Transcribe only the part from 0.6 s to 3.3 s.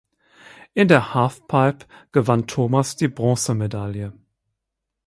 In der Halfpipe gewann Thomas die